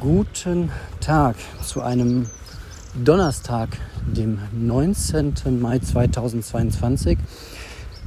Guten 0.00 0.70
Tag 1.00 1.36
zu 1.62 1.80
einem 1.80 2.26
Donnerstag, 3.04 3.68
dem 4.04 4.40
19. 4.52 5.60
Mai 5.60 5.78
2022. 5.78 7.16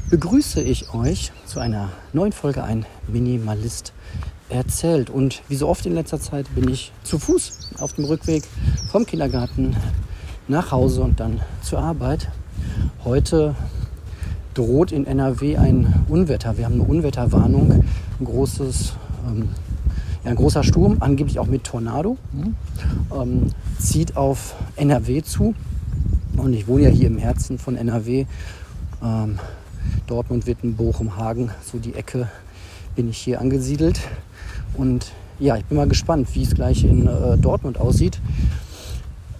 Begrüße 0.09 0.61
ich 0.61 0.93
euch 0.93 1.31
zu 1.45 1.61
einer 1.61 1.89
neuen 2.11 2.33
Folge 2.33 2.65
Ein 2.65 2.85
Minimalist 3.07 3.93
erzählt. 4.49 5.09
Und 5.09 5.41
wie 5.47 5.55
so 5.55 5.69
oft 5.69 5.85
in 5.85 5.93
letzter 5.93 6.19
Zeit 6.19 6.53
bin 6.53 6.67
ich 6.67 6.91
zu 7.03 7.17
Fuß 7.17 7.69
auf 7.79 7.93
dem 7.93 8.03
Rückweg 8.03 8.43
vom 8.91 9.05
Kindergarten 9.05 9.77
nach 10.49 10.71
Hause 10.71 11.01
und 11.01 11.21
dann 11.21 11.39
zur 11.61 11.79
Arbeit. 11.79 12.27
Heute 13.05 13.55
droht 14.53 14.91
in 14.91 15.07
NRW 15.07 15.55
ein 15.55 16.05
Unwetter. 16.09 16.57
Wir 16.57 16.65
haben 16.65 16.81
eine 16.81 16.83
Unwetterwarnung, 16.83 17.85
ein 18.19 18.25
großes 18.25 18.95
ähm, 19.29 19.49
ein 20.23 20.35
großer 20.35 20.63
Sturm, 20.63 20.97
angeblich 20.99 21.39
auch 21.39 21.47
mit 21.47 21.63
Tornado, 21.63 22.17
ähm, 23.13 23.47
zieht 23.79 24.17
auf 24.17 24.55
NRW 24.75 25.21
zu. 25.21 25.55
Und 26.37 26.53
ich 26.53 26.67
wohne 26.67 26.83
ja 26.83 26.89
hier 26.89 27.07
im 27.07 27.17
Herzen 27.17 27.57
von 27.57 27.75
NRW. 27.75 28.25
Ähm, 29.03 29.39
Dortmund, 30.07 30.45
Witten, 30.45 30.75
Bochum, 30.75 31.17
Hagen, 31.17 31.51
so 31.63 31.77
die 31.77 31.93
Ecke 31.93 32.29
bin 32.95 33.09
ich 33.09 33.17
hier 33.17 33.39
angesiedelt. 33.39 34.01
Und 34.75 35.11
ja, 35.39 35.55
ich 35.55 35.65
bin 35.65 35.77
mal 35.77 35.87
gespannt, 35.87 36.27
wie 36.33 36.43
es 36.43 36.53
gleich 36.53 36.83
in 36.83 37.07
äh, 37.07 37.37
Dortmund 37.37 37.79
aussieht. 37.79 38.19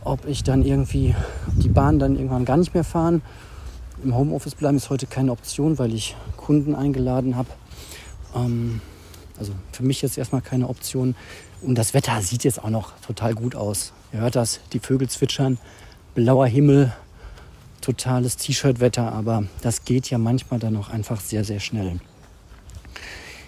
Ob 0.04 0.26
ich 0.28 0.44
dann 0.44 0.64
irgendwie, 0.64 1.14
die 1.58 1.70
Bahn 1.70 2.00
dann 2.00 2.16
irgendwann 2.16 2.46
gar 2.46 2.58
nicht 2.58 2.74
mehr 2.74 2.84
fahren. 2.84 3.22
Im 4.04 4.16
Homeoffice 4.16 4.56
bleiben 4.56 4.78
ist 4.78 4.90
heute 4.90 5.08
keine 5.08 5.32
Option, 5.32 5.78
weil 5.78 5.94
ich 5.94 6.16
Kunden 6.38 6.74
eingeladen 6.74 7.36
habe. 7.36 7.50
Ähm, 8.34 8.82
also 9.40 9.54
für 9.72 9.84
mich 9.84 10.02
jetzt 10.02 10.18
erstmal 10.18 10.42
keine 10.42 10.68
Option. 10.68 11.16
Und 11.62 11.76
das 11.78 11.94
Wetter 11.94 12.22
sieht 12.22 12.44
jetzt 12.44 12.64
auch 12.64 12.70
noch 12.70 12.94
total 13.00 13.34
gut 13.34 13.56
aus. 13.56 13.94
Ihr 14.14 14.20
hört 14.20 14.36
das, 14.36 14.60
die 14.74 14.80
Vögel 14.80 15.10
zwitschern, 15.10 15.58
blauer 16.16 16.48
Himmel, 16.48 16.94
totales 17.82 18.38
T-Shirt-Wetter, 18.38 19.12
aber 19.12 19.44
das 19.62 19.86
geht 19.86 20.10
ja 20.10 20.18
manchmal 20.18 20.60
dann 20.60 20.76
auch 20.78 20.90
einfach 20.90 21.22
sehr, 21.22 21.44
sehr 21.44 21.60
schnell. 21.60 22.00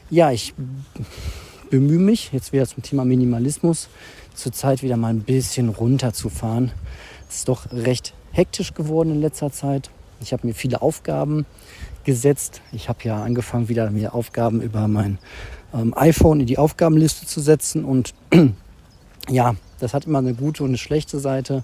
Ja, 0.09 0.31
ich 0.31 0.53
bemühe 1.69 1.99
mich, 1.99 2.31
jetzt 2.33 2.51
wieder 2.51 2.67
zum 2.67 2.83
Thema 2.83 3.05
Minimalismus, 3.05 3.87
zurzeit 4.33 4.83
wieder 4.83 4.97
mal 4.97 5.09
ein 5.09 5.21
bisschen 5.21 5.69
runterzufahren. 5.69 6.71
Es 7.29 7.37
ist 7.37 7.47
doch 7.47 7.71
recht 7.71 8.13
hektisch 8.31 8.73
geworden 8.73 9.11
in 9.11 9.21
letzter 9.21 9.51
Zeit. 9.51 9.89
Ich 10.21 10.33
habe 10.33 10.45
mir 10.45 10.53
viele 10.53 10.81
Aufgaben 10.81 11.45
gesetzt. 12.03 12.61
Ich 12.71 12.89
habe 12.89 12.99
ja 13.03 13.23
angefangen, 13.23 13.69
wieder 13.69 13.89
mir 13.89 14.13
Aufgaben 14.13 14.61
über 14.61 14.87
mein 14.87 15.17
iPhone 15.73 16.41
in 16.41 16.45
die 16.45 16.57
Aufgabenliste 16.57 17.25
zu 17.25 17.39
setzen. 17.39 17.85
Und 17.85 18.13
ja, 19.29 19.55
das 19.79 19.93
hat 19.93 20.05
immer 20.05 20.19
eine 20.19 20.33
gute 20.33 20.63
und 20.63 20.69
eine 20.69 20.77
schlechte 20.77 21.19
Seite. 21.19 21.63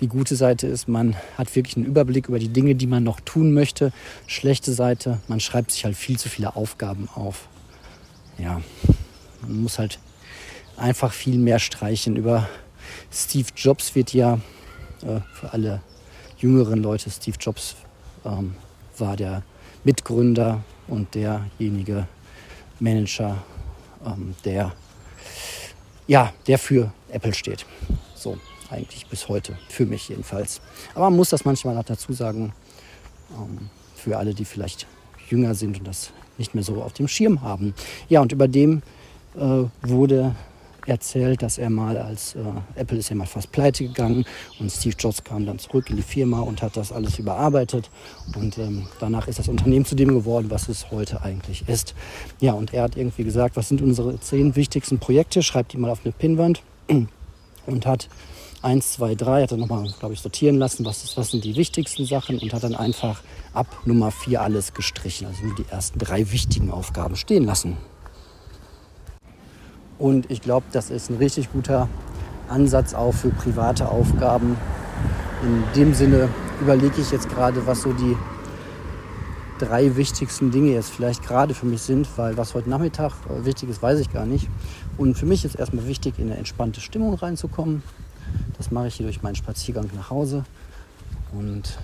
Die 0.00 0.08
gute 0.08 0.34
Seite 0.34 0.66
ist, 0.66 0.88
man 0.88 1.14
hat 1.36 1.54
wirklich 1.54 1.76
einen 1.76 1.84
Überblick 1.84 2.28
über 2.28 2.38
die 2.38 2.48
Dinge, 2.48 2.74
die 2.74 2.86
man 2.86 3.04
noch 3.04 3.20
tun 3.20 3.52
möchte. 3.52 3.92
Schlechte 4.26 4.72
Seite, 4.72 5.18
man 5.28 5.40
schreibt 5.40 5.72
sich 5.72 5.84
halt 5.84 5.96
viel 5.96 6.18
zu 6.18 6.28
viele 6.28 6.56
Aufgaben 6.56 7.08
auf. 7.14 7.48
Ja, 8.38 8.62
man 9.42 9.62
muss 9.62 9.78
halt 9.78 9.98
einfach 10.78 11.12
viel 11.12 11.36
mehr 11.36 11.58
streichen. 11.58 12.16
Über 12.16 12.48
Steve 13.12 13.48
Jobs 13.54 13.94
wird 13.94 14.14
ja 14.14 14.40
äh, 15.02 15.20
für 15.34 15.52
alle 15.52 15.82
jüngeren 16.38 16.82
Leute, 16.82 17.10
Steve 17.10 17.36
Jobs 17.38 17.76
ähm, 18.24 18.54
war 18.96 19.16
der 19.16 19.42
Mitgründer 19.84 20.62
und 20.88 21.14
derjenige, 21.14 22.06
Manager, 22.80 23.36
ähm, 24.04 24.34
der, 24.44 24.72
ja, 26.06 26.32
der 26.46 26.58
für 26.58 26.92
Apple 27.10 27.34
steht. 27.34 27.66
So, 28.14 28.38
eigentlich 28.70 29.06
bis 29.06 29.28
heute, 29.28 29.58
für 29.68 29.86
mich 29.86 30.08
jedenfalls. 30.08 30.60
Aber 30.94 31.10
man 31.10 31.16
muss 31.16 31.30
das 31.30 31.44
manchmal 31.44 31.76
auch 31.78 31.84
dazu 31.84 32.12
sagen, 32.12 32.52
ähm, 33.32 33.70
für 33.94 34.18
alle, 34.18 34.34
die 34.34 34.44
vielleicht 34.44 34.86
jünger 35.28 35.54
sind 35.54 35.78
und 35.78 35.86
das 35.86 36.10
nicht 36.38 36.54
mehr 36.54 36.64
so 36.64 36.82
auf 36.82 36.94
dem 36.94 37.06
Schirm 37.06 37.42
haben. 37.42 37.74
Ja, 38.08 38.20
und 38.20 38.32
über 38.32 38.48
dem 38.48 38.82
äh, 39.36 39.64
wurde 39.82 40.34
erzählt, 40.88 41.42
dass 41.42 41.58
er 41.58 41.70
mal 41.70 41.96
als 41.96 42.34
äh, 42.34 42.40
Apple 42.74 42.98
ist 42.98 43.08
ja 43.08 43.16
mal 43.16 43.26
fast 43.26 43.52
pleite 43.52 43.84
gegangen 43.84 44.24
und 44.58 44.70
Steve 44.70 44.94
Jobs 44.98 45.22
kam 45.24 45.46
dann 45.46 45.58
zurück 45.58 45.90
in 45.90 45.96
die 45.96 46.02
Firma 46.02 46.40
und 46.40 46.62
hat 46.62 46.76
das 46.76 46.92
alles 46.92 47.18
überarbeitet 47.18 47.90
und 48.36 48.58
ähm, 48.58 48.86
danach 48.98 49.28
ist 49.28 49.38
das 49.38 49.48
Unternehmen 49.48 49.84
zu 49.84 49.94
dem 49.94 50.08
geworden, 50.08 50.50
was 50.50 50.68
es 50.68 50.90
heute 50.90 51.22
eigentlich 51.22 51.68
ist. 51.68 51.94
Ja, 52.40 52.52
und 52.52 52.72
er 52.74 52.82
hat 52.84 52.96
irgendwie 52.96 53.24
gesagt, 53.24 53.56
was 53.56 53.68
sind 53.68 53.82
unsere 53.82 54.18
zehn 54.20 54.56
wichtigsten 54.56 54.98
Projekte? 54.98 55.42
Schreibt 55.42 55.72
die 55.72 55.78
mal 55.78 55.90
auf 55.90 56.00
eine 56.04 56.12
Pinnwand 56.12 56.62
und 57.66 57.86
hat 57.86 58.08
eins, 58.62 58.92
zwei, 58.92 59.14
drei, 59.14 59.42
hat 59.42 59.52
er 59.52 59.56
nochmal, 59.56 59.88
glaube 59.98 60.14
ich, 60.14 60.20
sortieren 60.20 60.56
lassen, 60.56 60.84
was, 60.84 61.04
ist, 61.04 61.16
was 61.16 61.30
sind 61.30 61.44
die 61.44 61.56
wichtigsten 61.56 62.04
Sachen 62.04 62.38
und 62.38 62.52
hat 62.52 62.62
dann 62.62 62.74
einfach 62.74 63.22
ab 63.54 63.66
Nummer 63.84 64.10
vier 64.10 64.42
alles 64.42 64.74
gestrichen, 64.74 65.26
also 65.26 65.44
nur 65.44 65.54
die 65.54 65.66
ersten 65.70 65.98
drei 65.98 66.30
wichtigen 66.32 66.70
Aufgaben 66.70 67.16
stehen 67.16 67.44
lassen. 67.44 67.76
Und 70.00 70.30
ich 70.30 70.40
glaube, 70.40 70.64
das 70.72 70.88
ist 70.88 71.10
ein 71.10 71.18
richtig 71.18 71.52
guter 71.52 71.86
Ansatz 72.48 72.94
auch 72.94 73.12
für 73.12 73.28
private 73.28 73.86
Aufgaben. 73.86 74.56
In 75.42 75.62
dem 75.76 75.92
Sinne 75.92 76.30
überlege 76.62 77.02
ich 77.02 77.12
jetzt 77.12 77.28
gerade, 77.28 77.66
was 77.66 77.82
so 77.82 77.92
die 77.92 78.16
drei 79.58 79.96
wichtigsten 79.96 80.50
Dinge 80.50 80.72
jetzt 80.72 80.88
vielleicht 80.88 81.22
gerade 81.22 81.52
für 81.52 81.66
mich 81.66 81.82
sind, 81.82 82.08
weil 82.16 82.38
was 82.38 82.54
heute 82.54 82.70
Nachmittag 82.70 83.12
wichtig 83.44 83.68
ist, 83.68 83.82
weiß 83.82 84.00
ich 84.00 84.10
gar 84.10 84.24
nicht. 84.24 84.48
Und 84.96 85.18
für 85.18 85.26
mich 85.26 85.44
ist 85.44 85.54
erstmal 85.54 85.86
wichtig, 85.86 86.18
in 86.18 86.28
eine 86.28 86.38
entspannte 86.38 86.80
Stimmung 86.80 87.12
reinzukommen. 87.12 87.82
Das 88.56 88.70
mache 88.70 88.86
ich 88.86 88.94
hier 88.94 89.04
durch 89.04 89.22
meinen 89.22 89.36
Spaziergang 89.36 89.90
nach 89.94 90.08
Hause. 90.08 90.44
Und 91.32 91.78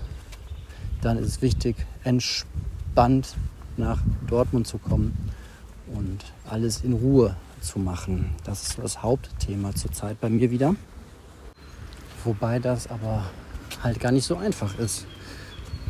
dann 1.01 1.19
ist 1.19 1.27
es 1.27 1.41
wichtig, 1.43 1.75
entspannt 2.03 3.35
nach 3.77 3.99
Dortmund 4.25 4.65
zu 4.65 4.79
kommen 4.79 5.15
und 5.95 6.25
alles 6.49 6.83
in 6.83 6.93
Ruhe 6.93 7.35
zu 7.61 7.79
machen. 7.79 8.35
Das 8.43 8.63
ist 8.63 8.79
das 8.79 9.01
Hauptthema 9.01 9.73
zurzeit 9.73 10.19
bei 10.19 10.29
mir 10.29 10.51
wieder. 10.51 10.75
Wobei 12.23 12.59
das 12.59 12.87
aber 12.87 13.23
halt 13.83 13.99
gar 13.99 14.11
nicht 14.11 14.25
so 14.25 14.37
einfach 14.37 14.77
ist. 14.79 15.05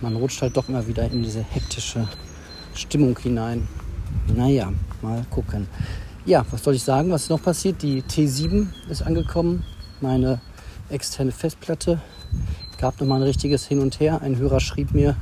Man 0.02 0.16
rutscht 0.16 0.42
halt 0.42 0.56
doch 0.56 0.70
immer 0.70 0.86
wieder 0.88 1.10
in 1.10 1.24
diese 1.24 1.42
hektische 1.42 2.08
Stimmung 2.74 3.18
hinein. 3.18 3.68
Naja, 4.28 4.72
mal 5.02 5.26
gucken. 5.30 5.68
Ja, 6.26 6.46
was 6.52 6.64
soll 6.64 6.76
ich 6.76 6.84
sagen? 6.84 7.10
Was 7.10 7.24
ist 7.24 7.30
noch 7.30 7.42
passiert? 7.42 7.82
Die 7.82 8.04
T7 8.04 8.68
ist 8.90 9.02
angekommen. 9.02 9.64
Meine 10.02 10.42
externe 10.90 11.32
Festplatte. 11.32 12.02
Gab 12.78 13.00
noch 13.00 13.08
mal 13.08 13.16
ein 13.16 13.24
richtiges 13.24 13.66
Hin 13.66 13.80
und 13.80 14.00
Her. 14.00 14.22
Ein 14.22 14.38
Hörer 14.38 14.60
schrieb 14.60 14.94
mir, 14.94 15.16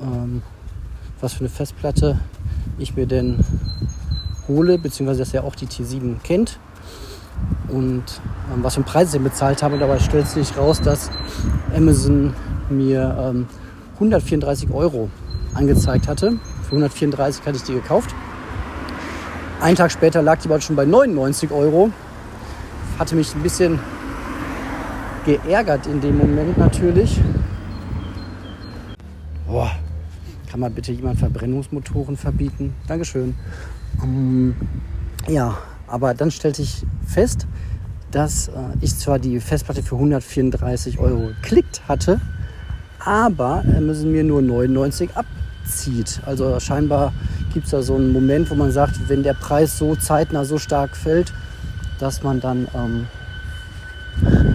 ähm, 0.00 0.42
was 1.20 1.34
für 1.34 1.40
eine 1.40 1.48
Festplatte 1.48 2.20
ich 2.78 2.94
mir 2.96 3.06
denn 3.06 3.44
hole, 4.48 4.78
beziehungsweise 4.78 5.20
dass 5.20 5.34
er 5.34 5.44
auch 5.44 5.54
die 5.54 5.66
T7 5.66 6.20
kennt 6.22 6.58
und 7.68 8.04
ähm, 8.52 8.62
was 8.62 8.74
für 8.74 8.78
einen 8.78 8.86
Preis 8.86 9.14
ich 9.14 9.20
bezahlt 9.20 9.62
habe. 9.62 9.78
dabei 9.78 9.98
stellt 9.98 10.28
sich 10.28 10.56
raus, 10.56 10.80
dass 10.80 11.10
Amazon 11.74 12.34
mir 12.70 13.16
ähm, 13.18 13.46
134 13.94 14.70
Euro 14.70 15.08
angezeigt 15.54 16.08
hatte. 16.08 16.38
Für 16.62 16.76
134 16.76 17.44
hatte 17.44 17.56
ich 17.56 17.62
die 17.62 17.74
gekauft. 17.74 18.14
Einen 19.60 19.76
Tag 19.76 19.92
später 19.92 20.22
lag 20.22 20.40
die 20.40 20.48
aber 20.48 20.60
schon 20.60 20.76
bei 20.76 20.84
99 20.84 21.50
Euro. 21.52 21.90
Hatte 22.98 23.14
mich 23.14 23.34
ein 23.34 23.42
bisschen 23.42 23.78
geärgert 25.24 25.86
in 25.86 26.00
dem 26.00 26.18
Moment 26.18 26.58
natürlich. 26.58 27.20
Boah, 29.46 29.70
kann 30.50 30.60
man 30.60 30.72
bitte 30.72 30.92
jemand 30.92 31.18
Verbrennungsmotoren 31.18 32.16
verbieten? 32.16 32.74
Dankeschön. 32.88 33.34
Ähm, 34.02 34.56
ja, 35.28 35.56
aber 35.86 36.14
dann 36.14 36.30
stellte 36.30 36.62
ich 36.62 36.84
fest, 37.06 37.46
dass 38.10 38.48
äh, 38.48 38.52
ich 38.80 38.96
zwar 38.96 39.18
die 39.18 39.38
Festplatte 39.40 39.82
für 39.82 39.96
134 39.96 40.98
Euro 40.98 41.28
geklickt 41.28 41.82
hatte, 41.88 42.18
aber 42.98 43.62
Amazon 43.76 44.12
mir 44.12 44.24
nur 44.24 44.40
99 44.42 45.10
abzieht. 45.14 46.20
Also 46.26 46.60
scheinbar 46.60 47.12
gibt 47.52 47.66
es 47.66 47.72
da 47.72 47.82
so 47.82 47.96
einen 47.96 48.12
Moment, 48.12 48.50
wo 48.50 48.54
man 48.54 48.70
sagt, 48.70 49.08
wenn 49.08 49.22
der 49.22 49.34
Preis 49.34 49.78
so 49.78 49.96
zeitnah 49.96 50.44
so 50.44 50.58
stark 50.58 50.96
fällt, 50.96 51.32
dass 51.98 52.22
man 52.22 52.40
dann... 52.40 52.68
Ähm 52.74 53.06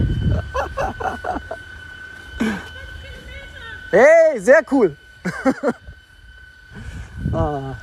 hey, 3.90 4.40
sehr 4.40 4.62
cool! 4.70 4.96
ah. 7.32 7.74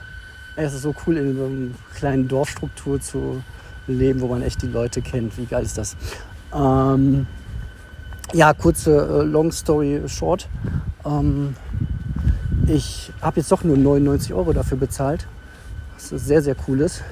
Es 0.57 0.73
ist 0.73 0.83
so 0.83 0.95
cool, 1.05 1.17
in 1.17 1.35
so 1.35 1.45
einer 1.45 1.67
kleinen 1.95 2.27
Dorfstruktur 2.29 3.01
zu 3.01 3.41
leben, 3.87 4.21
wo 4.21 4.27
man 4.27 4.41
echt 4.41 4.61
die 4.61 4.67
Leute 4.67 5.01
kennt. 5.01 5.37
Wie 5.37 5.45
geil 5.45 5.63
ist 5.63 5.77
das? 5.77 5.97
Ähm, 6.53 7.27
ja, 8.31 8.53
kurze 8.53 8.95
äh, 8.95 9.23
Long 9.23 9.51
Story 9.51 10.01
Short. 10.07 10.47
Ähm, 11.05 11.55
ich 12.67 13.11
habe 13.21 13.41
jetzt 13.41 13.51
doch 13.51 13.65
nur 13.65 13.75
99 13.75 14.33
Euro 14.33 14.53
dafür 14.53 14.77
bezahlt, 14.77 15.27
was 15.93 16.09
sehr, 16.09 16.41
sehr 16.41 16.55
cool 16.67 16.79
ist. 16.79 17.03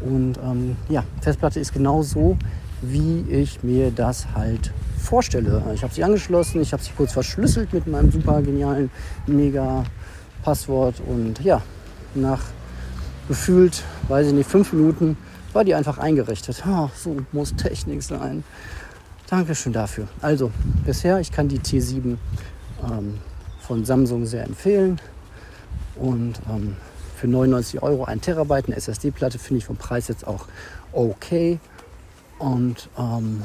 Und 0.00 0.38
ähm, 0.38 0.76
ja, 0.88 1.04
Festplatte 1.20 1.60
ist 1.60 1.74
genau 1.74 2.02
so, 2.02 2.38
wie 2.80 3.26
ich 3.28 3.62
mir 3.62 3.90
das 3.90 4.26
halt 4.34 4.72
vorstelle. 4.98 5.62
Ich 5.74 5.82
habe 5.82 5.92
sie 5.92 6.02
angeschlossen, 6.02 6.62
ich 6.62 6.72
habe 6.72 6.82
sie 6.82 6.92
kurz 6.96 7.12
verschlüsselt 7.12 7.74
mit 7.74 7.86
meinem 7.86 8.10
super 8.10 8.40
genialen 8.40 8.90
mega 9.26 9.84
Passwort 10.42 10.94
und 11.06 11.42
ja, 11.44 11.60
nach 12.14 12.40
gefühlt, 13.28 13.82
weiß 14.08 14.28
ich 14.28 14.32
nicht, 14.32 14.48
fünf 14.48 14.72
Minuten 14.72 15.16
war 15.52 15.64
die 15.64 15.74
einfach 15.74 15.98
eingerichtet. 15.98 16.62
Oh, 16.66 16.88
so 16.96 17.16
muss 17.32 17.54
Technik 17.54 18.02
sein. 18.02 18.44
Dankeschön 19.28 19.72
dafür. 19.72 20.08
Also, 20.22 20.50
bisher, 20.84 21.20
ich 21.20 21.30
kann 21.30 21.48
die 21.48 21.58
T7 21.58 22.16
ähm, 22.82 23.18
von 23.60 23.84
Samsung 23.84 24.24
sehr 24.24 24.44
empfehlen. 24.44 25.00
Und 25.96 26.40
ähm, 26.48 26.76
für 27.16 27.28
99 27.28 27.82
Euro 27.82 28.04
ein 28.04 28.20
Terabyte 28.20 28.66
eine 28.66 28.76
SSD-Platte 28.76 29.38
finde 29.38 29.58
ich 29.58 29.64
vom 29.64 29.76
Preis 29.76 30.08
jetzt 30.08 30.26
auch 30.26 30.46
okay. 30.92 31.58
Und 32.38 32.88
ähm, 32.96 33.42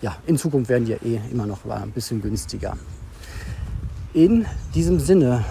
ja, 0.00 0.16
in 0.26 0.38
Zukunft 0.38 0.70
werden 0.70 0.84
die 0.84 0.92
ja 0.92 0.98
eh 1.02 1.20
immer 1.30 1.46
noch 1.46 1.64
ein 1.68 1.90
bisschen 1.90 2.22
günstiger. 2.22 2.76
In 4.14 4.46
diesem 4.74 5.00
Sinne 5.00 5.44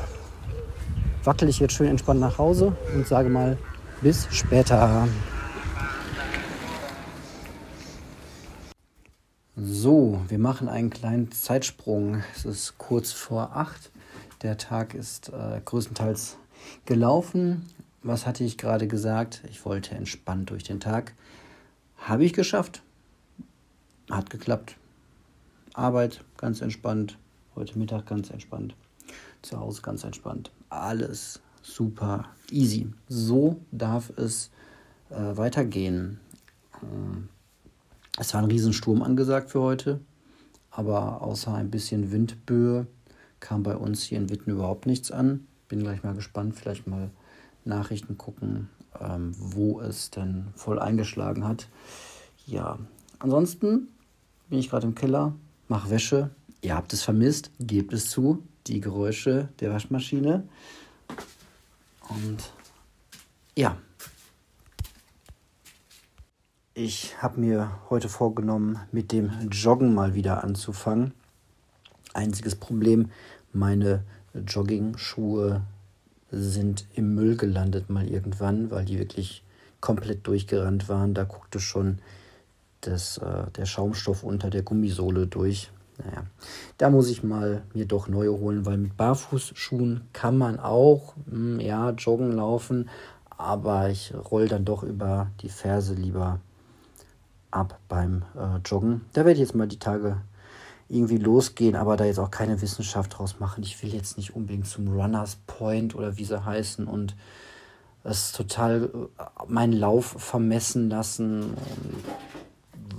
wackel 1.25 1.49
ich 1.49 1.59
jetzt 1.59 1.73
schön 1.73 1.87
entspannt 1.87 2.19
nach 2.19 2.37
Hause 2.37 2.75
und 2.93 3.07
sage 3.07 3.29
mal 3.29 3.57
bis 4.01 4.27
später. 4.31 5.07
So, 9.55 10.21
wir 10.27 10.39
machen 10.39 10.67
einen 10.67 10.89
kleinen 10.89 11.31
Zeitsprung. 11.31 12.23
Es 12.35 12.45
ist 12.45 12.77
kurz 12.77 13.11
vor 13.13 13.55
acht. 13.55 13.91
Der 14.41 14.57
Tag 14.57 14.93
ist 14.93 15.29
äh, 15.29 15.61
größtenteils 15.63 16.37
gelaufen. 16.85 17.65
Was 18.03 18.27
hatte 18.27 18.43
ich 18.43 18.57
gerade 18.57 18.87
gesagt? 18.87 19.41
Ich 19.49 19.65
wollte 19.65 19.95
entspannt 19.95 20.49
durch 20.51 20.63
den 20.63 20.79
Tag. 20.79 21.13
Habe 21.97 22.25
ich 22.25 22.33
geschafft. 22.33 22.83
Hat 24.11 24.29
geklappt. 24.29 24.75
Arbeit 25.73 26.23
ganz 26.37 26.61
entspannt. 26.61 27.17
Heute 27.55 27.79
Mittag 27.79 28.05
ganz 28.05 28.29
entspannt. 28.29 28.75
Zu 29.45 29.59
Hause 29.59 29.83
ganz 29.83 30.03
entspannt. 30.03 30.51
Alles 30.69 31.39
super 31.61 32.25
easy. 32.49 32.91
So 33.07 33.61
darf 33.71 34.09
es 34.17 34.49
äh, 35.11 35.37
weitergehen. 35.37 36.19
Äh, 36.81 38.17
es 38.17 38.33
war 38.33 38.41
ein 38.41 38.49
Riesensturm 38.49 39.03
angesagt 39.03 39.51
für 39.51 39.61
heute, 39.61 39.99
aber 40.71 41.21
außer 41.21 41.53
ein 41.53 41.69
bisschen 41.69 42.11
Windböe 42.11 42.87
kam 43.39 43.61
bei 43.61 43.77
uns 43.77 44.01
hier 44.01 44.17
in 44.17 44.31
Witten 44.31 44.49
überhaupt 44.49 44.87
nichts 44.87 45.11
an. 45.11 45.45
Bin 45.67 45.81
gleich 45.81 46.01
mal 46.01 46.15
gespannt, 46.15 46.55
vielleicht 46.55 46.87
mal 46.87 47.11
Nachrichten 47.65 48.17
gucken, 48.17 48.69
ähm, 48.99 49.31
wo 49.37 49.79
es 49.79 50.09
denn 50.09 50.47
voll 50.55 50.79
eingeschlagen 50.79 51.45
hat. 51.45 51.69
Ja, 52.47 52.79
ansonsten 53.19 53.89
bin 54.49 54.57
ich 54.57 54.71
gerade 54.71 54.87
im 54.87 54.95
Keller, 54.95 55.35
mache 55.67 55.91
Wäsche. 55.91 56.31
Ihr 56.61 56.75
habt 56.75 56.93
es 56.93 57.03
vermisst, 57.03 57.51
gebt 57.59 57.93
es 57.93 58.09
zu, 58.09 58.41
die 58.67 58.81
Geräusche 58.81 59.49
der 59.59 59.71
Waschmaschine. 59.71 60.47
Und 62.09 62.51
ja, 63.55 63.77
ich 66.73 67.21
habe 67.21 67.39
mir 67.39 67.71
heute 67.89 68.09
vorgenommen, 68.09 68.79
mit 68.91 69.11
dem 69.11 69.31
Joggen 69.49 69.93
mal 69.93 70.13
wieder 70.13 70.43
anzufangen. 70.43 71.13
Einziges 72.13 72.55
Problem, 72.55 73.11
meine 73.53 74.03
Jogging-Schuhe 74.33 75.61
sind 76.31 76.85
im 76.93 77.15
Müll 77.15 77.37
gelandet 77.37 77.89
mal 77.89 78.07
irgendwann, 78.07 78.71
weil 78.71 78.85
die 78.85 78.99
wirklich 78.99 79.43
komplett 79.79 80.27
durchgerannt 80.27 80.89
waren. 80.89 81.13
Da 81.13 81.23
guckte 81.23 81.59
schon 81.59 81.99
das, 82.81 83.17
äh, 83.19 83.49
der 83.51 83.65
Schaumstoff 83.65 84.23
unter 84.23 84.49
der 84.49 84.63
Gummisohle 84.63 85.27
durch. 85.27 85.71
Naja, 85.97 86.23
da 86.77 86.89
muss 86.89 87.09
ich 87.09 87.23
mal 87.23 87.63
mir 87.73 87.85
doch 87.85 88.07
neue 88.07 88.31
holen, 88.31 88.65
weil 88.65 88.77
mit 88.77 88.97
Barfußschuhen 88.97 90.01
kann 90.13 90.37
man 90.37 90.59
auch, 90.59 91.15
mh, 91.25 91.31
hm, 91.31 91.59
ja, 91.59 91.89
joggen, 91.91 92.31
laufen, 92.31 92.89
aber 93.37 93.89
ich 93.89 94.13
roll 94.31 94.47
dann 94.47 94.65
doch 94.65 94.83
über 94.83 95.27
die 95.41 95.49
Ferse 95.49 95.93
lieber 95.93 96.39
ab 97.51 97.79
beim 97.87 98.23
äh, 98.35 98.57
Joggen. 98.65 99.05
Da 99.13 99.21
werde 99.21 99.33
ich 99.33 99.39
jetzt 99.39 99.55
mal 99.55 99.67
die 99.67 99.79
Tage 99.79 100.17
irgendwie 100.87 101.17
losgehen, 101.17 101.75
aber 101.75 101.97
da 101.97 102.05
jetzt 102.05 102.19
auch 102.19 102.31
keine 102.31 102.61
Wissenschaft 102.61 103.17
draus 103.17 103.39
machen. 103.39 103.63
Ich 103.63 103.81
will 103.81 103.93
jetzt 103.93 104.17
nicht 104.17 104.35
unbedingt 104.35 104.67
zum 104.67 104.87
Runners 104.87 105.37
Point 105.47 105.95
oder 105.95 106.17
wie 106.17 106.25
sie 106.25 106.45
heißen 106.45 106.85
und 106.85 107.15
es 108.03 108.31
total 108.31 108.89
äh, 109.17 109.23
meinen 109.47 109.73
Lauf 109.73 110.05
vermessen 110.05 110.89
lassen. 110.89 111.55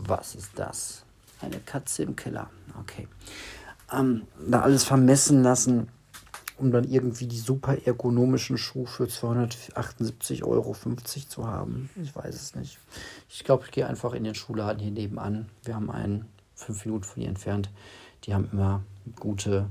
was 0.06 0.34
ist 0.34 0.50
das? 0.56 1.05
Eine 1.40 1.60
Katze 1.60 2.02
im 2.02 2.16
Keller. 2.16 2.50
Okay. 2.80 3.08
Ähm, 3.92 4.26
da 4.48 4.62
alles 4.62 4.84
vermessen 4.84 5.42
lassen, 5.42 5.88
um 6.58 6.70
dann 6.72 6.84
irgendwie 6.84 7.26
die 7.26 7.38
super 7.38 7.76
ergonomischen 7.86 8.58
Schuhe 8.58 8.86
für 8.86 9.04
278,50 9.04 10.42
Euro 10.44 10.74
zu 11.28 11.46
haben. 11.46 11.90
Ich 12.02 12.14
weiß 12.14 12.34
es 12.34 12.54
nicht. 12.54 12.78
Ich 13.28 13.44
glaube, 13.44 13.64
ich 13.66 13.70
gehe 13.70 13.86
einfach 13.86 14.14
in 14.14 14.24
den 14.24 14.34
Schuhladen 14.34 14.80
hier 14.80 14.90
nebenan. 14.90 15.48
Wir 15.62 15.74
haben 15.74 15.90
einen 15.90 16.26
fünf 16.54 16.84
Minuten 16.84 17.04
von 17.04 17.20
hier 17.20 17.28
entfernt. 17.28 17.70
Die 18.24 18.34
haben 18.34 18.48
immer 18.52 18.82
gute, 19.20 19.68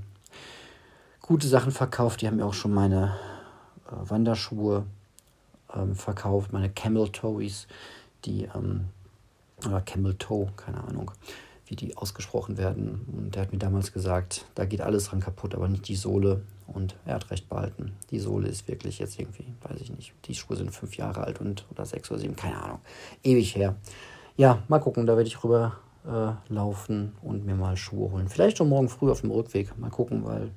gute 1.21 1.47
Sachen 1.47 1.71
verkauft. 1.71 2.21
Die 2.21 2.27
haben 2.27 2.37
mir 2.37 2.45
auch 2.45 2.53
schon 2.53 2.73
meine 2.73 3.17
äh, 3.87 4.09
Wanderschuhe 4.09 4.85
ähm, 5.75 5.95
verkauft, 5.95 6.53
meine 6.53 6.69
Camel 6.69 7.09
Toes, 7.09 7.67
die, 8.25 8.47
ähm, 8.55 8.85
oder 9.65 9.81
Camel 9.81 10.15
Toe, 10.15 10.49
keine 10.55 10.83
Ahnung, 10.83 11.11
wie 11.67 11.75
die 11.75 11.97
ausgesprochen 11.97 12.57
werden. 12.57 13.05
Und 13.11 13.35
der 13.35 13.43
hat 13.43 13.51
mir 13.51 13.59
damals 13.59 13.91
gesagt, 13.91 14.45
da 14.55 14.65
geht 14.65 14.81
alles 14.81 15.05
dran 15.05 15.19
kaputt, 15.19 15.55
aber 15.55 15.67
nicht 15.67 15.87
die 15.87 15.95
Sohle. 15.95 16.41
Und 16.67 16.95
er 17.05 17.15
hat 17.15 17.31
recht 17.31 17.47
behalten. 17.47 17.93
Die 18.09 18.19
Sohle 18.19 18.47
ist 18.47 18.67
wirklich 18.67 18.99
jetzt 18.99 19.19
irgendwie, 19.19 19.45
weiß 19.61 19.79
ich 19.81 19.91
nicht, 19.91 20.13
die 20.25 20.35
Schuhe 20.35 20.57
sind 20.57 20.71
fünf 20.71 20.97
Jahre 20.97 21.23
alt 21.23 21.39
und 21.39 21.65
oder 21.71 21.85
sechs 21.85 22.09
oder 22.09 22.19
sieben, 22.19 22.35
keine 22.35 22.61
Ahnung. 22.61 22.79
Ewig 23.23 23.55
her. 23.55 23.75
Ja, 24.35 24.63
mal 24.67 24.79
gucken, 24.79 25.05
da 25.05 25.15
werde 25.15 25.27
ich 25.27 25.43
rüber 25.43 25.77
äh, 26.05 26.53
laufen 26.53 27.13
und 27.21 27.45
mir 27.45 27.55
mal 27.55 27.77
Schuhe 27.77 28.11
holen. 28.11 28.29
Vielleicht 28.29 28.57
schon 28.57 28.69
morgen 28.69 28.89
früh 28.89 29.11
auf 29.11 29.21
dem 29.21 29.31
Rückweg. 29.31 29.77
Mal 29.77 29.89
gucken, 29.89 30.25
weil 30.25 30.51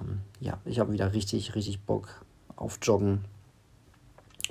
ähm, 0.00 0.20
ja, 0.40 0.58
ich 0.64 0.78
habe 0.78 0.92
wieder 0.92 1.12
richtig, 1.12 1.54
richtig 1.54 1.80
Bock 1.82 2.24
auf 2.56 2.78
Joggen. 2.82 3.24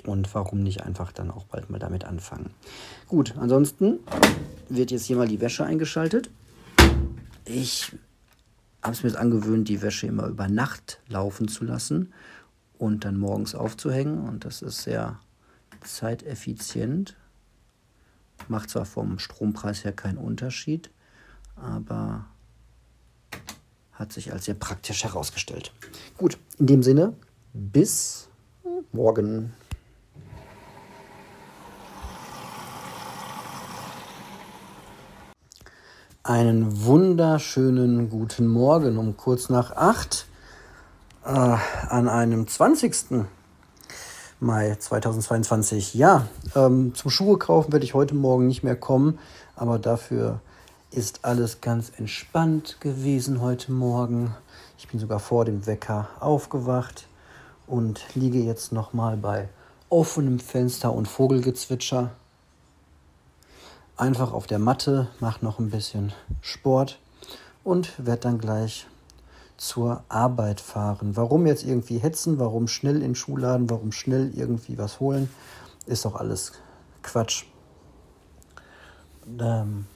Und 0.06 0.32
warum 0.34 0.62
nicht 0.62 0.82
einfach 0.82 1.10
dann 1.10 1.30
auch 1.30 1.44
bald 1.44 1.68
mal 1.68 1.78
damit 1.78 2.04
anfangen? 2.04 2.50
Gut, 3.08 3.34
ansonsten 3.36 3.98
wird 4.68 4.92
jetzt 4.92 5.04
hier 5.04 5.16
mal 5.16 5.28
die 5.28 5.40
Wäsche 5.40 5.64
eingeschaltet. 5.64 6.30
Ich 7.44 7.92
habe 8.82 8.92
es 8.92 9.02
mir 9.02 9.18
angewöhnt, 9.18 9.68
die 9.68 9.82
Wäsche 9.82 10.06
immer 10.06 10.28
über 10.28 10.48
Nacht 10.48 11.00
laufen 11.08 11.48
zu 11.48 11.64
lassen 11.64 12.12
und 12.78 13.04
dann 13.04 13.18
morgens 13.18 13.56
aufzuhängen. 13.56 14.26
Und 14.28 14.44
das 14.44 14.62
ist 14.62 14.82
sehr 14.82 15.18
zeiteffizient. 15.82 17.16
Macht 18.48 18.70
zwar 18.70 18.84
vom 18.84 19.18
Strompreis 19.18 19.84
her 19.84 19.92
keinen 19.92 20.18
Unterschied, 20.18 20.90
aber 21.56 22.26
hat 23.92 24.12
sich 24.12 24.32
als 24.32 24.44
sehr 24.44 24.54
praktisch 24.54 25.02
herausgestellt. 25.02 25.72
Gut, 26.16 26.38
in 26.58 26.66
dem 26.66 26.82
Sinne, 26.82 27.14
bis 27.54 28.28
morgen. 28.92 29.52
Einen 36.26 36.84
wunderschönen 36.84 38.10
guten 38.10 38.48
Morgen 38.48 38.98
um 38.98 39.16
kurz 39.16 39.48
nach 39.48 39.76
acht 39.76 40.26
äh, 41.24 41.28
an 41.28 42.08
einem 42.08 42.48
20. 42.48 43.24
Mai 44.40 44.74
2022. 44.74 45.94
Ja, 45.94 46.26
ähm, 46.56 46.96
zum 46.96 47.12
Schuhe 47.12 47.38
kaufen 47.38 47.70
werde 47.70 47.84
ich 47.84 47.94
heute 47.94 48.16
Morgen 48.16 48.48
nicht 48.48 48.64
mehr 48.64 48.74
kommen, 48.74 49.20
aber 49.54 49.78
dafür 49.78 50.40
ist 50.90 51.24
alles 51.24 51.60
ganz 51.60 51.92
entspannt 51.96 52.78
gewesen 52.80 53.40
heute 53.40 53.70
Morgen. 53.70 54.34
Ich 54.78 54.88
bin 54.88 54.98
sogar 54.98 55.20
vor 55.20 55.44
dem 55.44 55.64
Wecker 55.64 56.08
aufgewacht 56.18 57.06
und 57.68 58.04
liege 58.16 58.40
jetzt 58.40 58.72
nochmal 58.72 59.16
bei 59.16 59.48
offenem 59.90 60.40
Fenster 60.40 60.92
und 60.92 61.06
Vogelgezwitscher 61.06 62.10
einfach 63.96 64.32
auf 64.32 64.46
der 64.46 64.58
Matte, 64.58 65.08
mache 65.20 65.44
noch 65.44 65.58
ein 65.58 65.70
bisschen 65.70 66.12
Sport 66.40 66.98
und 67.64 67.92
werde 68.04 68.22
dann 68.22 68.38
gleich 68.38 68.86
zur 69.56 70.02
Arbeit 70.08 70.60
fahren. 70.60 71.16
Warum 71.16 71.46
jetzt 71.46 71.64
irgendwie 71.64 71.98
hetzen, 71.98 72.38
warum 72.38 72.68
schnell 72.68 72.96
in 72.96 73.02
den 73.02 73.14
Schuhladen, 73.14 73.70
warum 73.70 73.92
schnell 73.92 74.32
irgendwie 74.34 74.76
was 74.76 75.00
holen, 75.00 75.30
ist 75.86 76.04
doch 76.04 76.16
alles 76.16 76.52
Quatsch. 77.02 77.44
Ähm, 79.40 79.86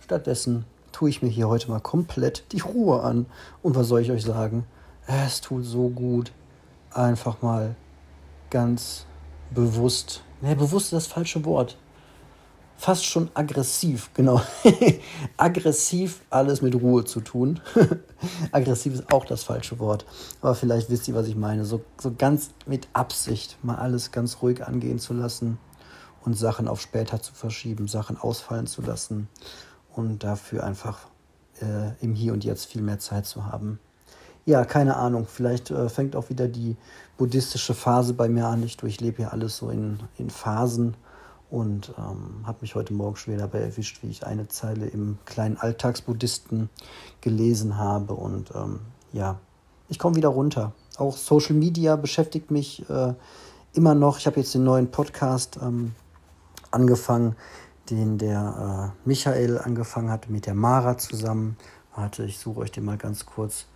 stattdessen 0.00 0.64
tue 0.92 1.10
ich 1.10 1.22
mir 1.22 1.28
hier 1.28 1.48
heute 1.48 1.70
mal 1.70 1.80
komplett 1.80 2.44
die 2.52 2.60
Ruhe 2.60 3.02
an. 3.02 3.26
Und 3.62 3.76
was 3.76 3.88
soll 3.88 4.00
ich 4.00 4.10
euch 4.10 4.24
sagen? 4.24 4.66
Es 5.06 5.40
tut 5.40 5.64
so 5.64 5.88
gut, 5.88 6.32
einfach 6.90 7.42
mal 7.42 7.76
ganz 8.50 9.06
bewusst, 9.54 10.22
ne, 10.40 10.56
bewusst 10.56 10.86
ist 10.86 10.92
das 10.92 11.06
falsche 11.06 11.44
Wort, 11.44 11.76
fast 12.76 13.04
schon 13.04 13.30
aggressiv, 13.34 14.10
genau. 14.14 14.40
aggressiv 15.36 16.20
alles 16.30 16.62
mit 16.62 16.74
Ruhe 16.74 17.04
zu 17.04 17.20
tun. 17.20 17.60
aggressiv 18.52 18.94
ist 18.94 19.12
auch 19.12 19.24
das 19.24 19.44
falsche 19.44 19.78
Wort. 19.78 20.04
Aber 20.40 20.54
vielleicht 20.54 20.90
wisst 20.90 21.08
ihr, 21.08 21.14
was 21.14 21.26
ich 21.26 21.36
meine. 21.36 21.64
So, 21.64 21.82
so 22.00 22.12
ganz 22.16 22.50
mit 22.66 22.88
Absicht 22.92 23.56
mal 23.62 23.76
alles 23.76 24.12
ganz 24.12 24.38
ruhig 24.42 24.64
angehen 24.64 24.98
zu 24.98 25.14
lassen 25.14 25.58
und 26.24 26.34
Sachen 26.34 26.68
auf 26.68 26.80
später 26.80 27.20
zu 27.22 27.32
verschieben, 27.32 27.88
Sachen 27.88 28.16
ausfallen 28.16 28.66
zu 28.66 28.82
lassen 28.82 29.28
und 29.94 30.22
dafür 30.24 30.64
einfach 30.64 30.98
äh, 31.60 32.04
im 32.04 32.14
Hier 32.14 32.32
und 32.32 32.44
Jetzt 32.44 32.66
viel 32.66 32.82
mehr 32.82 32.98
Zeit 32.98 33.26
zu 33.26 33.46
haben. 33.46 33.78
Ja, 34.44 34.64
keine 34.64 34.96
Ahnung. 34.96 35.26
Vielleicht 35.26 35.70
äh, 35.70 35.88
fängt 35.88 36.14
auch 36.14 36.30
wieder 36.30 36.46
die 36.46 36.76
buddhistische 37.16 37.74
Phase 37.74 38.14
bei 38.14 38.28
mir 38.28 38.46
an. 38.46 38.62
Ich 38.62 38.76
durchlebe 38.76 39.22
ja 39.22 39.28
alles 39.28 39.56
so 39.56 39.70
in, 39.70 39.98
in 40.18 40.30
Phasen 40.30 40.94
und 41.50 41.94
ähm, 41.96 42.44
habe 42.44 42.58
mich 42.62 42.74
heute 42.74 42.92
Morgen 42.92 43.16
schon 43.16 43.34
wieder 43.34 43.44
dabei 43.44 43.60
erwischt, 43.60 44.02
wie 44.02 44.08
ich 44.08 44.26
eine 44.26 44.48
Zeile 44.48 44.86
im 44.86 45.18
kleinen 45.24 45.56
Alltagsbuddhisten 45.56 46.70
gelesen 47.20 47.78
habe. 47.78 48.14
Und 48.14 48.52
ähm, 48.54 48.80
ja, 49.12 49.38
ich 49.88 49.98
komme 49.98 50.16
wieder 50.16 50.28
runter. 50.28 50.72
Auch 50.98 51.16
Social 51.16 51.54
Media 51.54 51.96
beschäftigt 51.96 52.50
mich 52.50 52.88
äh, 52.90 53.14
immer 53.74 53.94
noch. 53.94 54.18
Ich 54.18 54.26
habe 54.26 54.40
jetzt 54.40 54.54
den 54.54 54.64
neuen 54.64 54.90
Podcast 54.90 55.58
ähm, 55.62 55.94
angefangen, 56.70 57.36
den 57.90 58.18
der 58.18 58.92
äh, 59.04 59.08
Michael 59.08 59.58
angefangen 59.58 60.10
hat 60.10 60.28
mit 60.28 60.46
der 60.46 60.54
Mara 60.54 60.98
zusammen. 60.98 61.56
Warte, 61.94 62.24
ich 62.24 62.38
suche 62.38 62.60
euch 62.60 62.72
den 62.72 62.84
mal 62.84 62.98
ganz 62.98 63.24
kurz 63.24 63.66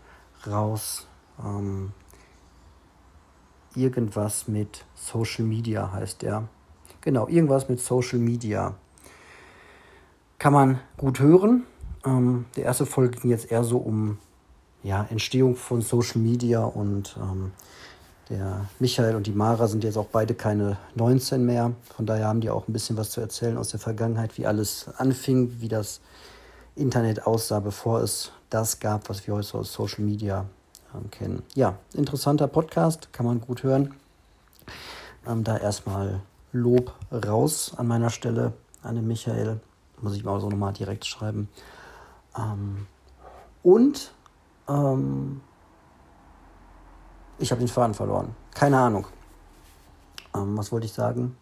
raus. 0.47 1.07
Ähm, 1.43 1.93
irgendwas 3.77 4.49
mit 4.49 4.85
Social 4.95 5.45
Media 5.45 5.93
heißt 5.93 6.23
der. 6.23 6.49
Genau, 7.03 7.29
irgendwas 7.29 7.69
mit 7.69 7.81
Social 7.81 8.19
Media. 8.19 8.75
Kann 10.39 10.53
man 10.53 10.81
gut 10.97 11.21
hören. 11.21 11.65
Ähm, 12.05 12.47
der 12.57 12.65
erste 12.65 12.87
Folge 12.87 13.19
ging 13.19 13.31
jetzt 13.31 13.51
eher 13.51 13.65
so 13.65 13.79
um 13.79 14.19
ja, 14.83 15.07
Entstehung 15.11 15.57
von 15.57 15.83
Social 15.83 16.21
Media 16.21 16.65
und 16.65 17.17
ähm, 17.21 17.53
der 18.29 18.67
Michael 18.79 19.17
und 19.17 19.27
die 19.27 19.33
Mara 19.33 19.67
sind 19.67 19.83
jetzt 19.83 19.97
auch 19.97 20.07
beide 20.07 20.35
keine 20.35 20.79
19 20.95 21.45
mehr. 21.45 21.73
Von 21.97 22.07
daher 22.07 22.29
haben 22.29 22.41
die 22.41 22.51
auch 22.51 22.69
ein 22.69 22.73
bisschen 22.73 22.97
was 22.97 23.11
zu 23.11 23.21
erzählen 23.21 23.59
aus 23.59 23.69
der 23.69 23.81
Vergangenheit, 23.81 24.39
wie 24.39 24.47
alles 24.47 24.87
anfing, 24.99 25.57
wie 25.61 25.69
das 25.69 26.01
Internet 26.77 27.27
aussah, 27.27 27.61
bevor 27.61 28.01
es 28.01 28.31
das 28.49 28.79
gab, 28.79 29.09
was 29.09 29.27
wir 29.27 29.35
heute 29.35 29.59
aus 29.59 29.73
Social 29.73 30.05
Media 30.05 30.47
ähm, 30.95 31.11
kennen. 31.11 31.43
Ja, 31.55 31.77
interessanter 31.95 32.47
Podcast, 32.47 33.13
kann 33.13 33.27
man 33.27 33.41
gut 33.41 33.63
hören. 33.63 33.95
Ähm, 35.27 35.45
da 35.45 35.59
erstmal 35.59 36.21
Lob 36.53 36.93
raus 37.13 37.75
an 37.77 37.87
meiner 37.87 38.11
Stelle 38.11 38.53
an 38.83 38.97
den 38.97 39.07
Michael. 39.07 39.61
Muss 40.01 40.17
ich 40.17 40.25
mal 40.25 40.41
so 40.41 40.49
nochmal 40.49 40.73
direkt 40.73 41.05
schreiben. 41.07 41.49
Ähm, 42.37 42.87
und 43.63 44.13
ähm, 44.69 45.41
ich 47.39 47.51
habe 47.51 47.61
den 47.61 47.69
Faden 47.69 47.95
verloren. 47.95 48.35
Keine 48.55 48.79
Ahnung. 48.79 49.07
Ähm, 50.35 50.57
was 50.57 50.73
wollte 50.73 50.87
ich 50.87 50.93
sagen? 50.93 51.37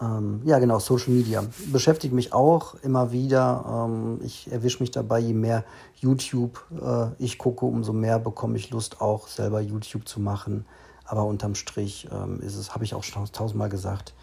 Ähm, 0.00 0.40
ja, 0.44 0.58
genau, 0.58 0.78
Social 0.78 1.12
Media. 1.12 1.44
Beschäftigt 1.70 2.14
mich 2.14 2.32
auch 2.32 2.74
immer 2.82 3.12
wieder. 3.12 3.86
Ähm, 3.86 4.20
ich 4.22 4.50
erwische 4.50 4.82
mich 4.82 4.90
dabei, 4.90 5.20
je 5.20 5.34
mehr 5.34 5.64
YouTube 5.96 6.64
äh, 6.80 7.08
ich 7.18 7.38
gucke, 7.38 7.66
umso 7.66 7.92
mehr 7.92 8.18
bekomme 8.18 8.56
ich 8.56 8.70
Lust, 8.70 9.00
auch 9.00 9.28
selber 9.28 9.60
YouTube 9.60 10.08
zu 10.08 10.20
machen. 10.20 10.66
Aber 11.12 11.26
unterm 11.26 11.54
Strich 11.54 12.08
ähm, 12.10 12.40
ist 12.40 12.56
es, 12.56 12.72
habe 12.72 12.84
ich 12.84 12.94
auch 12.94 13.04
schon 13.04 13.30
tausendmal 13.30 13.68
gesagt, 13.68 14.14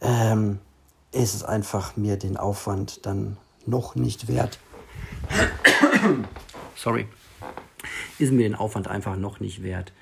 ähm, 0.00 0.58
ist 1.12 1.32
es 1.32 1.44
einfach 1.44 1.96
mir 1.96 2.16
den 2.16 2.36
Aufwand 2.36 3.06
dann 3.06 3.36
noch 3.66 3.94
nicht 3.94 4.26
wert. 4.26 4.58
Sorry. 6.74 7.06
Ist 8.18 8.32
mir 8.32 8.42
den 8.42 8.56
Aufwand 8.56 8.88
einfach 8.88 9.14
noch 9.14 9.38
nicht 9.38 9.62
wert, 9.62 9.92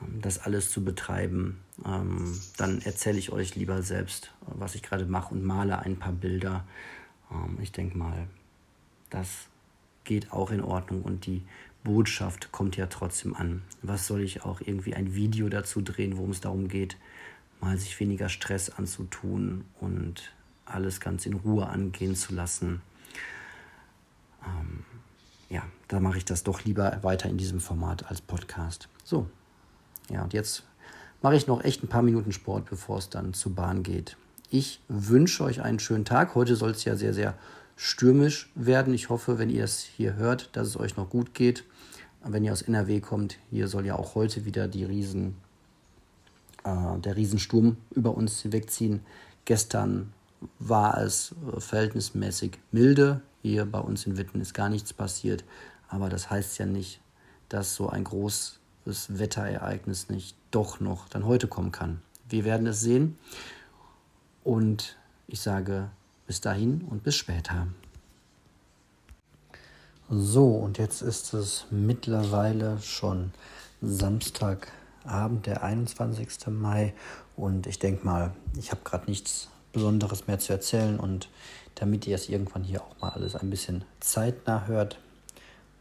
ähm, 0.00 0.22
das 0.22 0.38
alles 0.38 0.70
zu 0.70 0.82
betreiben. 0.82 1.60
Ähm, 1.84 2.40
dann 2.56 2.80
erzähle 2.80 3.18
ich 3.18 3.30
euch 3.30 3.54
lieber 3.54 3.82
selbst, 3.82 4.32
was 4.46 4.74
ich 4.74 4.82
gerade 4.82 5.04
mache 5.04 5.34
und 5.34 5.44
male 5.44 5.80
ein 5.80 5.98
paar 5.98 6.12
Bilder. 6.12 6.64
Ähm, 7.30 7.58
ich 7.60 7.72
denke 7.72 7.98
mal, 7.98 8.26
das 9.10 9.28
geht 10.04 10.32
auch 10.32 10.50
in 10.50 10.62
Ordnung 10.62 11.02
und 11.02 11.26
die 11.26 11.42
Botschaft 11.84 12.52
kommt 12.52 12.76
ja 12.76 12.86
trotzdem 12.86 13.34
an. 13.34 13.62
Was 13.82 14.06
soll 14.06 14.20
ich 14.20 14.44
auch 14.44 14.60
irgendwie 14.60 14.94
ein 14.94 15.14
Video 15.14 15.48
dazu 15.48 15.80
drehen, 15.80 16.16
worum 16.16 16.30
es 16.30 16.40
darum 16.40 16.68
geht, 16.68 16.96
mal 17.60 17.78
sich 17.78 17.98
weniger 18.00 18.28
Stress 18.28 18.70
anzutun 18.70 19.64
und 19.80 20.32
alles 20.64 21.00
ganz 21.00 21.26
in 21.26 21.34
Ruhe 21.34 21.66
angehen 21.66 22.14
zu 22.14 22.34
lassen. 22.34 22.82
Ähm, 24.44 24.84
ja, 25.48 25.62
da 25.88 26.00
mache 26.00 26.18
ich 26.18 26.24
das 26.24 26.42
doch 26.42 26.64
lieber 26.64 26.98
weiter 27.02 27.28
in 27.28 27.36
diesem 27.36 27.60
Format 27.60 28.08
als 28.08 28.20
Podcast. 28.20 28.88
So, 29.04 29.28
ja, 30.08 30.22
und 30.22 30.32
jetzt 30.32 30.64
mache 31.20 31.36
ich 31.36 31.46
noch 31.46 31.62
echt 31.62 31.82
ein 31.82 31.88
paar 31.88 32.02
Minuten 32.02 32.32
Sport, 32.32 32.68
bevor 32.68 32.98
es 32.98 33.10
dann 33.10 33.34
zur 33.34 33.54
Bahn 33.54 33.82
geht. 33.82 34.16
Ich 34.50 34.80
wünsche 34.88 35.44
euch 35.44 35.62
einen 35.62 35.78
schönen 35.78 36.04
Tag. 36.04 36.34
Heute 36.34 36.56
soll 36.56 36.70
es 36.70 36.84
ja 36.84 36.96
sehr, 36.96 37.14
sehr 37.14 37.38
stürmisch 37.82 38.48
werden. 38.54 38.94
Ich 38.94 39.10
hoffe, 39.10 39.40
wenn 39.40 39.50
ihr 39.50 39.64
es 39.64 39.80
hier 39.80 40.14
hört, 40.14 40.50
dass 40.52 40.68
es 40.68 40.78
euch 40.78 40.96
noch 40.96 41.10
gut 41.10 41.34
geht. 41.34 41.64
Wenn 42.22 42.44
ihr 42.44 42.52
aus 42.52 42.62
NRW 42.62 43.00
kommt, 43.00 43.38
hier 43.50 43.66
soll 43.66 43.84
ja 43.86 43.96
auch 43.96 44.14
heute 44.14 44.44
wieder 44.44 44.68
die 44.68 44.84
Riesen, 44.84 45.34
äh, 46.62 46.98
der 47.00 47.16
Riesensturm 47.16 47.76
über 47.90 48.16
uns 48.16 48.52
wegziehen. 48.52 49.00
Gestern 49.46 50.12
war 50.60 50.98
es 50.98 51.34
äh, 51.56 51.60
verhältnismäßig 51.60 52.52
milde. 52.70 53.20
Hier 53.42 53.66
bei 53.66 53.80
uns 53.80 54.06
in 54.06 54.16
Witten 54.16 54.40
ist 54.40 54.54
gar 54.54 54.68
nichts 54.68 54.92
passiert. 54.92 55.42
Aber 55.88 56.08
das 56.08 56.30
heißt 56.30 56.58
ja 56.58 56.66
nicht, 56.66 57.00
dass 57.48 57.74
so 57.74 57.88
ein 57.88 58.04
großes 58.04 58.60
Wetterereignis 59.08 60.08
nicht 60.08 60.36
doch 60.52 60.78
noch 60.78 61.08
dann 61.08 61.26
heute 61.26 61.48
kommen 61.48 61.72
kann. 61.72 62.00
Wir 62.28 62.44
werden 62.44 62.68
es 62.68 62.80
sehen. 62.80 63.18
Und 64.44 64.96
ich 65.26 65.40
sage 65.40 65.90
bis 66.32 66.40
dahin 66.40 66.80
und 66.88 67.04
bis 67.04 67.16
später. 67.16 67.66
So, 70.08 70.46
und 70.46 70.78
jetzt 70.78 71.02
ist 71.02 71.34
es 71.34 71.66
mittlerweile 71.70 72.80
schon 72.80 73.32
Samstagabend, 73.82 75.44
der 75.44 75.62
21. 75.62 76.46
Mai. 76.46 76.94
Und 77.36 77.66
ich 77.66 77.78
denke 77.78 78.06
mal, 78.06 78.32
ich 78.58 78.70
habe 78.70 78.80
gerade 78.82 79.10
nichts 79.10 79.48
Besonderes 79.74 80.26
mehr 80.26 80.38
zu 80.38 80.54
erzählen. 80.54 80.98
Und 80.98 81.28
damit 81.74 82.06
ihr 82.06 82.14
es 82.14 82.30
irgendwann 82.30 82.64
hier 82.64 82.80
auch 82.80 82.98
mal 83.02 83.10
alles 83.10 83.36
ein 83.36 83.50
bisschen 83.50 83.84
zeitnah 84.00 84.66
hört, 84.66 84.98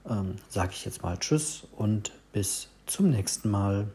ähm, 0.06 0.36
sage 0.50 0.72
ich 0.74 0.84
jetzt 0.84 1.02
mal 1.02 1.18
Tschüss 1.18 1.66
und 1.78 2.12
bis 2.34 2.68
zum 2.88 3.10
nächsten 3.10 3.50
Mal. 3.50 3.88